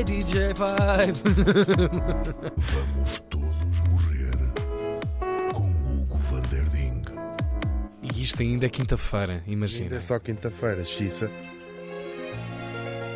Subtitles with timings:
[0.00, 1.20] Hey DJ Vibe!
[2.56, 4.32] Vamos todos morrer
[5.52, 7.02] com Hugo Van der Ding.
[8.02, 9.96] e isto ainda é quinta-feira, Ainda imagina.
[9.96, 11.30] é só quinta-feira, Xissa.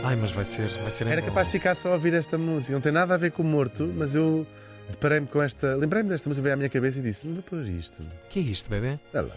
[0.02, 2.74] Ai, mas vai ser, vai ser Era capaz de ficar só a ouvir esta música.
[2.74, 4.46] Não tem nada a ver com o morto, mas eu
[4.90, 5.74] deparei-me com esta.
[5.76, 8.04] Lembrei-me desta música, veio à minha cabeça e disse: Vou pôr isto.
[8.28, 9.00] que é isto, bebê?
[9.14, 9.34] Olha lá.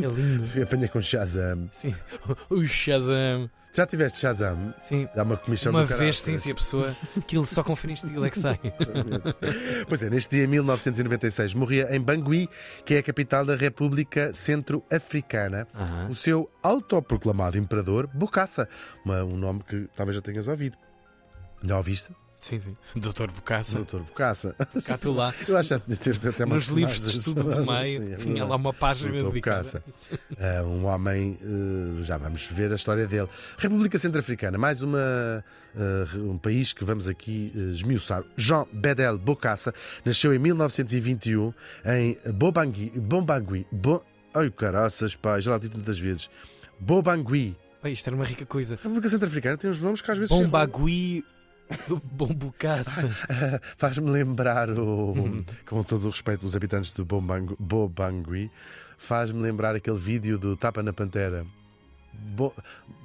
[0.00, 0.44] É lindo.
[0.44, 1.68] Fui apanhei com Shazam.
[1.70, 1.94] Sim.
[2.50, 3.50] O Shazam.
[3.72, 4.72] Já tiveste Shazam?
[4.80, 5.08] Sim.
[5.16, 6.94] Dá uma comissão Uma vez, sim, se a pessoa.
[7.18, 8.58] Aquilo só com fim estilo é que sai.
[9.88, 12.48] Pois é, neste dia 1996 morria em Bangui,
[12.84, 16.08] que é a capital da República Centro-Africana, Aham.
[16.08, 18.68] o seu autoproclamado imperador Bokassa,
[19.04, 20.78] um nome que talvez já tenhas ouvido.
[21.62, 22.12] Já ouviste?
[22.44, 22.76] Sim, sim.
[22.94, 23.78] Doutor Bocassa.
[23.78, 24.54] Doutor Bokassa.
[24.84, 25.32] Cá tu lá.
[25.48, 28.56] Eu acho que teve até Nos livros de estudo do meio, Sim, é tinha lá
[28.56, 29.62] uma página Doutor dedicada.
[29.62, 29.82] Bokassa.
[30.38, 33.30] Ah, um homem, eh, já vamos ver a história dele.
[33.56, 34.98] República Centro-Africana, mais uma,
[35.74, 38.22] ah, um país que vamos aqui eh, esmiuçar.
[38.36, 39.72] Jean Bedel Bokassa
[40.04, 41.54] nasceu em 1921
[41.86, 42.90] em Bobangui.
[42.94, 43.66] Bombangui.
[43.72, 44.04] Bo...
[44.34, 46.28] Ai, caraças, pá, já lá disse tantas vezes.
[46.78, 47.56] Bobangui.
[47.84, 48.74] Isto era uma rica coisa.
[48.74, 50.34] A República Centro-Africana tem uns nomes que às vezes.
[50.34, 50.50] chegam-
[51.88, 52.02] Bombagui.
[52.12, 53.08] Bombucaça.
[53.76, 55.44] Faz-me lembrar o.
[55.66, 58.50] Com todo o respeito pelos habitantes de Bombang- Bobangui,
[58.98, 61.44] faz-me lembrar aquele vídeo do Tapa na Pantera.
[62.12, 62.52] Bo...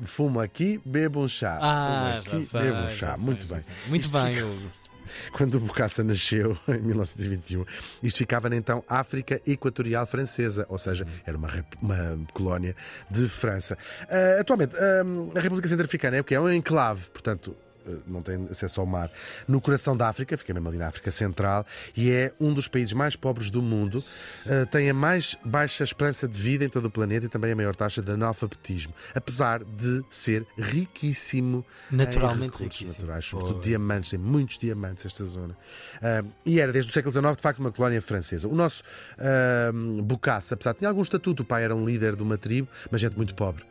[0.03, 1.57] Fumo aqui, bebo um chá.
[1.61, 2.61] Ah, Fumo sei.
[2.61, 3.15] bebo um chá.
[3.15, 3.61] sei, Muito bem.
[3.87, 4.79] Muito Isto bem, fica-.
[5.33, 7.65] Quando o Bokassa nasceu, em 1921,
[8.03, 11.47] isto ficava na então África Equatorial Francesa, ou seja, era uma,
[11.81, 12.75] uma colónia
[13.09, 13.75] de França.
[14.07, 15.01] Ah, atualmente, ah,
[15.35, 16.35] a República Centro-Africana é o que?
[16.35, 17.55] É um enclave, portanto.
[17.89, 19.11] Ah, Não tem acesso ao mar,
[19.47, 22.93] no coração da África, fica mesmo ali na África Central, e é um dos países
[22.93, 24.03] mais pobres do mundo.
[24.45, 27.55] Ah, tem a mais baixa esperança de vida em todo o planeta e também a
[27.55, 32.91] maior taxa de analfabetismo, apesar de ser riquíssimo Naturalmente em riquíssimo.
[33.01, 33.65] naturais, sobretudo Pois.
[33.65, 35.55] diamantes, tem muitos diamantes esta zona.
[36.01, 38.47] Ah, e era desde o século XIX, de facto, uma colónia francesa.
[38.47, 38.83] O nosso
[39.17, 39.71] ah,
[40.03, 43.01] Bokassa, apesar de ter algum estatuto, o pai era um líder de uma tribo, mas
[43.01, 43.63] gente muito pobre.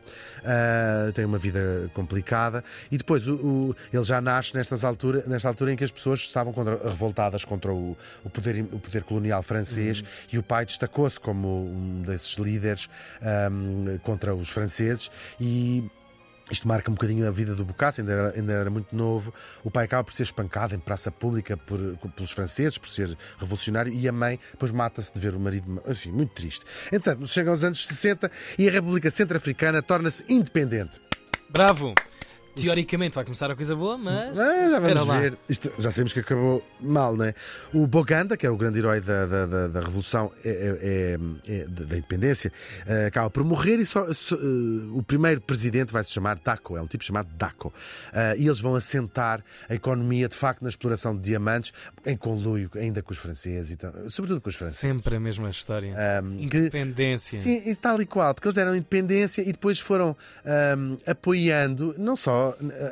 [1.13, 2.63] Tem uma vida complicada.
[2.91, 6.19] E depois o, o- ele já nasce nestas altura, nesta altura em que as pessoas
[6.19, 11.19] estavam contra- revoltadas contra o, o poder, o poder colonial francês e o pai destacou-se
[11.19, 12.89] como um desses líderes
[13.21, 13.49] ah,
[14.03, 15.83] contra os franceses e
[16.51, 19.31] isto marca um bocadinho a vida do Bokassa, ainda era, ainda era muito novo.
[19.63, 21.79] O pai acaba por ser espancado em praça pública por,
[22.15, 25.79] pelos franceses, por ser revolucionário, e a mãe depois mata-se de ver o marido.
[25.87, 26.65] Enfim, muito triste.
[26.91, 30.99] Entanto, chegam aos anos 60 e a República Centro-Africana torna-se independente.
[31.51, 31.93] Bravo!
[32.63, 34.37] Teoricamente vai começar a coisa boa, mas.
[34.37, 35.37] Ah, já vamos ver.
[35.47, 37.33] Isto, já sabemos que acabou mal, não é?
[37.73, 41.19] O Boganda, que é o grande herói da, da, da- da Revolução é, é-
[41.51, 42.51] é- é- da Independência,
[42.85, 44.39] eh, acaba por morrer e só, só, eh,
[44.93, 47.73] o primeiro presidente vai se chamar Daco, é um tipo chamado Daco.
[48.13, 51.71] Ah, e eles vão assentar a economia, de facto, na exploração de diamantes,
[52.05, 54.79] em conluio ainda com os franceses, e tal, sobretudo com os franceses.
[54.79, 55.93] Sempre a mesma história.
[56.49, 57.39] Que- Independência.
[57.39, 60.15] Sim, e tal e qual, porque eles deram independência e depois foram
[60.45, 62.48] ahm, apoiando, não só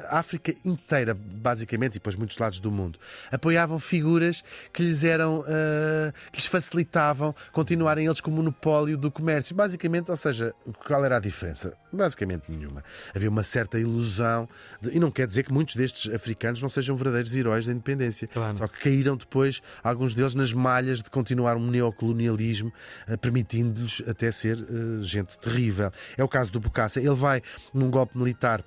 [0.10, 3.00] a África inteira, basicamente, e depois muitos lados do mundo,
[3.32, 9.12] apoiavam figuras que lhes eram, ah, que lhes facilitavam continuarem eles com o monopólio do
[9.12, 9.56] comércio.
[9.56, 10.54] Basicamente, ou seja,
[10.86, 11.74] qual era a diferença?
[11.92, 12.84] Basicamente nenhuma.
[13.16, 14.48] Havia uma certa ilusão,
[14.82, 18.28] de- e não quer dizer que muitos destes africanos não sejam verdadeiros heróis da independência.
[18.28, 18.58] Claro.
[18.58, 22.72] Só que caíram depois, alguns deles, nas malhas de continuar um neocolonialismo,
[23.08, 25.92] eh, permitindo-lhes até ser eh, gente terrível.
[26.18, 27.00] É o caso do Bokassa.
[27.00, 27.42] Ele vai
[27.74, 28.64] num golpe militar.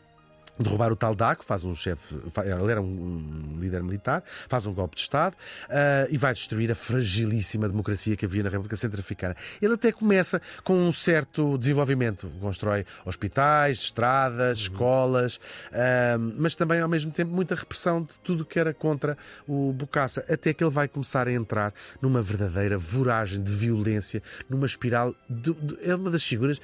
[0.58, 4.94] Derrubar o tal Daco, faz um chefe, ele era um, líder militar, faz um golpe
[4.96, 5.34] de Estado
[5.70, 9.34] ah, e vai destruir a fragilíssima democracia que havia na República Centro-Africana.
[9.62, 15.40] Ele até começa com um certo desenvolvimento, constrói hospitais, estradas, escolas,
[15.72, 19.16] ah, mas também ao mesmo tempo muita repressão de tudo que era contra
[19.48, 21.72] o Bokassa, até que ele vai começar a entrar
[22.02, 25.14] numa verdadeira voragem de violência, numa espiral.
[25.28, 26.60] De, de- é uma das figuras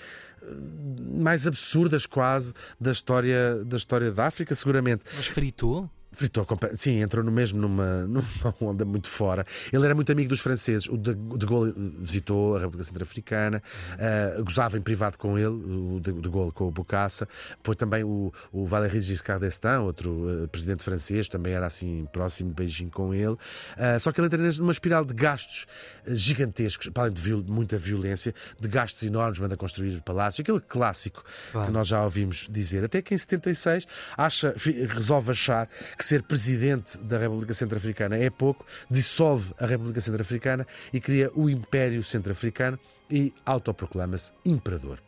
[1.17, 5.05] mais absurdas quase da história da história da África, seguramente.
[5.17, 5.91] Mas fritou?
[6.17, 6.47] Fritou,
[6.77, 8.25] sim, entrou no mesmo numa, numa
[8.61, 9.47] onda muito fora.
[9.73, 10.89] Ele era muito amigo dos franceses.
[10.89, 13.63] O de, de Gaulle visitou a República Centro-Africana,
[13.99, 17.29] ah, gozava em privado com ele, o de, de Gaulle com o Bokassa.
[17.59, 22.49] Depois também o, o Valéry Giscard d'Estaing, outro ah, presidente francês, também era assim próximo
[22.51, 23.37] de beijinho com ele.
[23.77, 25.67] Ah, só que ele entra numa espiral de gastos
[26.07, 31.23] gigantescos, para além de viol- muita violência, de gastos enormes, manda construir palácios, aquele clássico
[31.53, 31.67] Claro.
[31.67, 32.85] que nós já ouvimos dizer.
[32.85, 33.87] Até que em 76
[34.17, 34.55] acha,
[34.89, 41.01] resolve achar que ser presidente da República Centro-Africana é pouco, dissolve a República Centro-Africana e
[41.01, 42.79] cria o Império Centro-Africano
[43.11, 45.01] e autoproclama-se imperador.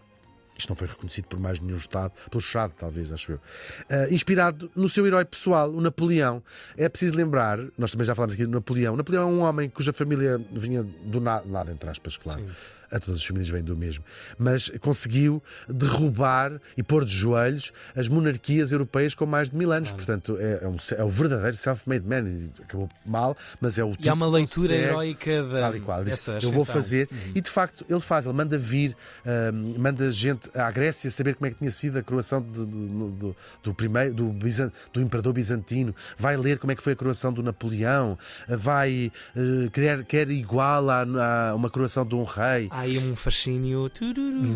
[0.59, 3.37] Isto não foi reconhecido por mais nenhum Estado, pelo Estado, talvez, acho eu.
[3.37, 6.43] Uh, inspirado no seu herói pessoal, o Napoleão.
[6.77, 8.97] É preciso lembrar, nós também já falámos aqui do Napoleão.
[8.97, 12.41] Napoleão é um homem cuja família vinha do nada, nada entre aspas, claro.
[12.41, 12.49] Sim
[12.91, 14.05] a todas as famílias vêm do mesmo,
[14.39, 19.91] mas conseguiu derrubar e pôr de joelhos as monarquias europeias com mais de mil anos.
[19.91, 20.05] Claro.
[20.05, 22.51] Portanto, é, é, um, é, o verdadeiro self-made man.
[22.63, 24.05] Acabou mal, mas é o tipo.
[24.05, 25.61] E há tipo uma leitura heroica da.
[25.61, 26.05] Tal e qual.
[26.05, 27.09] Disse, eu vou fazer.
[27.11, 27.33] Uhum.
[27.35, 31.47] E de facto, ele faz, ele manda vir, uh, manda gente à Grécia saber como
[31.47, 35.33] é que tinha sido a coroação de, de, do, do, primeiro, do, Bizan, do imperador
[35.33, 38.19] bizantino, vai ler como é que foi a coroação do Napoleão,
[38.49, 41.03] vai uh, querer, quer igual a,
[41.51, 42.69] a uma coroação de um rei.
[42.79, 43.91] Há aí um fascínio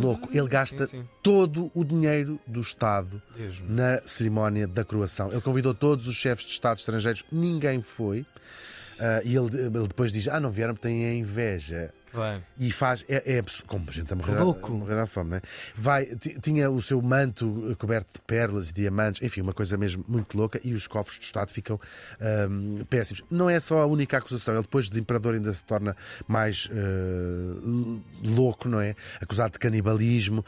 [0.00, 0.28] louco.
[0.32, 1.08] Ele gasta sim, sim.
[1.20, 3.20] todo o dinheiro do Estado
[3.68, 5.32] na cerimónia da coroação.
[5.32, 8.20] Ele convidou todos os chefes de Estado estrangeiros, ninguém foi.
[8.20, 8.24] Uh,
[9.24, 11.92] e ele, ele, depois diz: Ah, não vieram porque têm inveja.
[12.12, 12.42] Vai.
[12.58, 15.42] E faz, é, é como gente a morrer, a morrer à fome, não é?
[15.74, 16.06] Vai,
[16.42, 20.60] tinha o seu manto coberto de perlas e diamantes, enfim, uma coisa mesmo muito louca,
[20.62, 21.80] e os cofres do Estado ficam
[22.50, 23.22] um, péssimos.
[23.30, 25.96] Não é só a única acusação, ele depois de imperador ainda se torna
[26.28, 28.94] mais uh, louco, não é?
[29.20, 30.44] Acusado de canibalismo,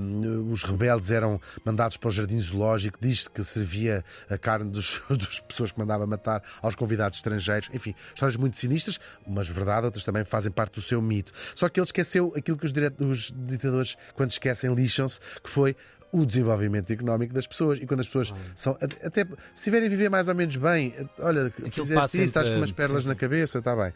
[0.00, 5.00] um, os rebeldes eram mandados para o jardim zoológico, diz-se que servia a carne dos,
[5.08, 10.02] dos pessoas que mandava matar aos convidados estrangeiros, enfim, histórias muito sinistras, umas verdade, outras
[10.02, 11.32] também fazem parte do seu mito.
[11.54, 15.76] Só que ele esqueceu aquilo que os, os ditadores, quando esquecem, lixam-se, que foi
[16.14, 17.78] o desenvolvimento económico das pessoas.
[17.78, 18.76] E quando as pessoas são.
[19.02, 22.56] Até se estiverem a viver mais ou menos bem, olha, Aquilo fizeste isso, estás com
[22.56, 23.08] umas perlas sim, sim.
[23.08, 23.92] na cabeça, está bem.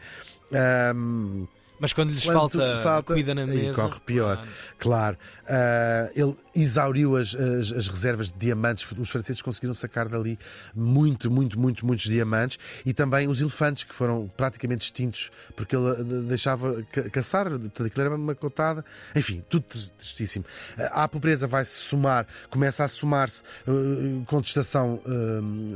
[0.95, 1.47] Um,
[1.79, 3.81] mas quando lhes quando falta, falta, comida na mesa.
[3.81, 4.45] corre pior,
[4.77, 5.17] claro.
[5.17, 5.17] claro.
[5.49, 8.85] Uh, ele exauriu as, as, as, reservas de diamantes.
[8.97, 10.37] Os franceses conseguiram sacar dali
[10.75, 12.59] muito, muito, muito, muitos diamantes.
[12.85, 17.47] E também os elefantes, que foram praticamente extintos, porque ele ah, deixava caçar.
[17.47, 18.83] Aquilo era uma cotada.
[19.15, 19.65] Enfim, tudo
[19.97, 20.45] tristíssimo.
[20.77, 25.01] Uh, a pobreza vai se somar, começa a somar-se uh, contestação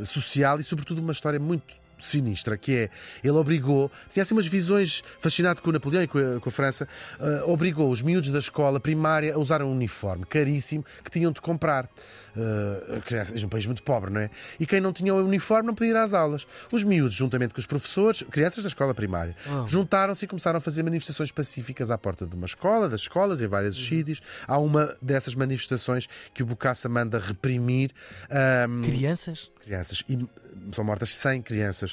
[0.06, 2.90] social e, sobretudo, uma história muito sinistra, que é
[3.24, 6.52] ele obrigou, tinha assim umas visões fascinado com o Napoleão e com a, com a
[6.52, 6.88] França,
[7.20, 11.42] uh, obrigou os miúdos da escola primária a usar um uniforme caríssimo que tinham de
[11.42, 11.90] comprar.
[12.36, 14.30] Uh, crianças, um país muito pobre, não é?
[14.60, 16.48] E quem não tinha o uniforme não podia ir às aulas.
[16.72, 19.68] Os miúdos, juntamente com os professores, crianças da escola primária, oh.
[19.68, 23.48] juntaram-se e começaram a fazer manifestações pacíficas à porta de uma escola, das escolas, em
[23.48, 23.88] vários uhum.
[23.88, 24.22] sítios.
[24.48, 27.92] Há uma dessas manifestações que o Bocassa manda reprimir.
[28.68, 29.52] Um, crianças?
[29.62, 30.04] Crianças.
[30.10, 30.18] E
[30.72, 31.93] são mortas 100 crianças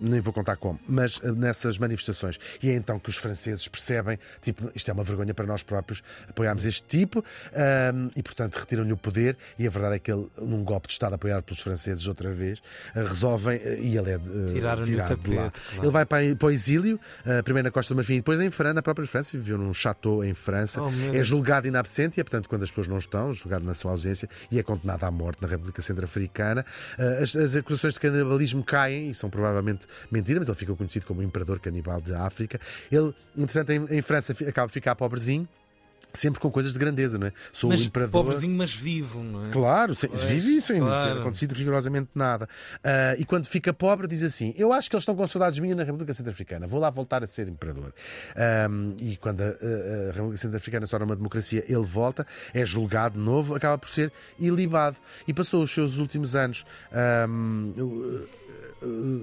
[0.00, 2.38] nem vou contar como, mas eh, nessas manifestações.
[2.62, 6.02] E é então que os franceses percebem, tipo, isto é uma vergonha para nós próprios,
[6.28, 9.36] apoiámos este tipo um, e, portanto, retiram-lhe o poder.
[9.58, 12.62] E a verdade é que ele, num golpe de Estado apoiado pelos franceses outra vez,
[12.94, 15.06] eh, resolvem, eh, e ele é uh, tirado de lá.
[15.06, 15.52] Claro.
[15.74, 18.50] Ele vai para, para o exílio, uh, primeiro na Costa do Marfim e depois em
[18.50, 20.82] França, na própria França, viveu num chateau em França.
[20.82, 23.90] Oh, é julgado inabsente e é, portanto, quando as pessoas não estão, julgado na sua
[23.90, 26.64] ausência e é condenado à morte na República Centro-Africana.
[26.98, 31.06] Uh, as, as acusações de canibalismo caem e são provavelmente mentira, mas ele ficou conhecido
[31.06, 32.60] como o imperador canibal de África.
[32.90, 35.48] Ele, entretanto, em, em França acaba de ficar pobrezinho
[36.12, 37.32] sempre com coisas de grandeza, não é?
[37.52, 38.24] Sou mas o imperador.
[38.24, 39.50] Pobrezinho, mas vivo, não é?
[39.50, 40.84] Claro, pois, vive isso, claro.
[40.84, 42.48] não ter acontecido rigorosamente nada.
[42.76, 45.76] Uh, e quando fica pobre, diz assim: Eu acho que eles estão com saudades minhas
[45.76, 47.92] na República Centro-Africana, vou lá voltar a ser imperador.
[48.70, 52.64] Um, e quando a, a, a República Centro-Africana se torna uma democracia, ele volta, é
[52.64, 54.96] julgado de novo, acaba por ser ilibado.
[55.26, 56.64] E passou os seus últimos anos.
[57.28, 58.26] Um,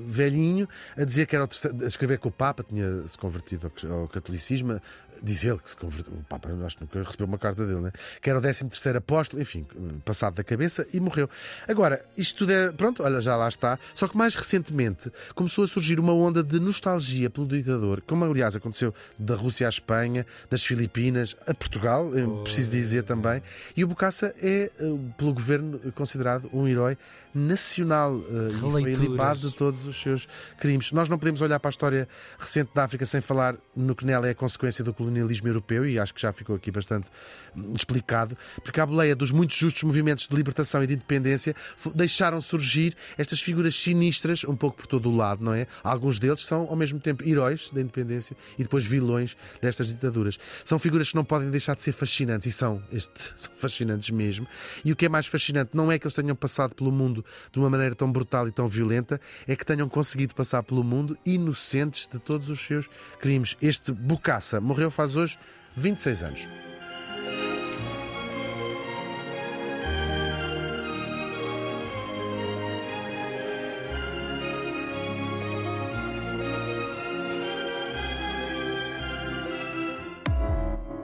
[0.07, 4.79] velhinho a dizer que era a escrever que o Papa tinha se convertido ao, catolicismo,
[5.21, 7.91] diz ele que se converteu, o Papa acho que nunca recebeu uma carta dele, né?
[8.21, 9.65] que era o 13 terceiro apóstolo, enfim,
[10.05, 11.29] passado da cabeça e morreu.
[11.67, 15.67] Agora, isto tudo é, pronto, olha, já lá está, só que mais recentemente começou a
[15.67, 20.63] surgir uma onda de nostalgia pelo ditador, como aliás aconteceu da Rússia à Espanha, das
[20.63, 23.07] Filipinas a Portugal, oh, preciso dizer sim.
[23.07, 23.41] também,
[23.75, 26.97] e o Bocassa é, eh, pelo governo, considerado um herói
[27.37, 30.27] nacional uh, e foi limpado de todos os seus
[30.59, 30.91] crimes.
[30.91, 32.07] Nós não podemos olhar para a história
[32.39, 35.06] recente da África sem falar no que nela é a consequência do colonialismo
[35.47, 37.09] europeu, e acho que já ficou aqui bastante
[37.55, 41.55] hum, explicado, porque à boleia dos muitos justos movimentos de libertação e de independência
[41.93, 45.67] deixaram surgir estas figuras sinistras um pouco por todo o lado, não é?
[45.83, 50.37] Alguns deles são ao mesmo tempo heróis da independência e depois vilões destas ditaduras.
[50.63, 54.47] São figuras que não podem deixar de ser fascinantes e são, este, são fascinantes mesmo.
[54.83, 57.59] E o que é mais fascinante não é que eles tenham passado pelo mundo de
[57.59, 62.07] uma maneira tão brutal e tão violenta, é que tenham conseguido passar pelo mundo inocentes
[62.07, 63.55] de todos os seus crimes.
[63.61, 65.37] Este Bucaça morreu faz hoje
[65.75, 66.47] 26 anos.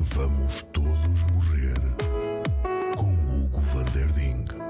[0.00, 1.80] Vamos todos morrer
[2.94, 4.67] com Hugo Vanderding.